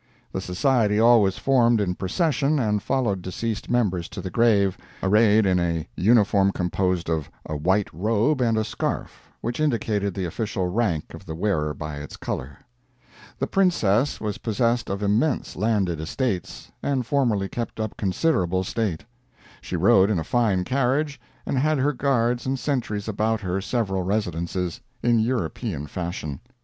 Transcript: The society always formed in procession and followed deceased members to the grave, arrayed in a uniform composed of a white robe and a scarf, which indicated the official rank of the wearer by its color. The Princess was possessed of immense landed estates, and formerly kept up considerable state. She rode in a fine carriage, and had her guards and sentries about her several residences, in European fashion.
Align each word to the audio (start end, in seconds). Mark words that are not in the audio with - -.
The 0.31 0.41
society 0.41 0.99
always 0.99 1.37
formed 1.37 1.79
in 1.79 1.93
procession 1.93 2.57
and 2.57 2.81
followed 2.81 3.21
deceased 3.21 3.69
members 3.69 4.09
to 4.09 4.19
the 4.19 4.31
grave, 4.31 4.75
arrayed 5.03 5.45
in 5.45 5.59
a 5.59 5.87
uniform 5.95 6.51
composed 6.51 7.07
of 7.07 7.29
a 7.45 7.55
white 7.55 7.87
robe 7.93 8.41
and 8.41 8.57
a 8.57 8.63
scarf, 8.63 9.29
which 9.41 9.59
indicated 9.59 10.15
the 10.15 10.25
official 10.25 10.65
rank 10.69 11.13
of 11.13 11.27
the 11.27 11.35
wearer 11.35 11.75
by 11.75 11.97
its 11.97 12.17
color. 12.17 12.57
The 13.37 13.45
Princess 13.45 14.19
was 14.19 14.39
possessed 14.39 14.89
of 14.89 15.03
immense 15.03 15.55
landed 15.55 15.99
estates, 15.99 16.71
and 16.81 17.05
formerly 17.05 17.47
kept 17.47 17.79
up 17.79 17.95
considerable 17.95 18.63
state. 18.63 19.05
She 19.61 19.75
rode 19.75 20.09
in 20.09 20.17
a 20.17 20.23
fine 20.23 20.63
carriage, 20.63 21.21
and 21.45 21.59
had 21.59 21.77
her 21.77 21.93
guards 21.93 22.47
and 22.47 22.57
sentries 22.57 23.07
about 23.07 23.41
her 23.41 23.61
several 23.61 24.01
residences, 24.01 24.81
in 25.03 25.19
European 25.19 25.85
fashion. 25.85 26.39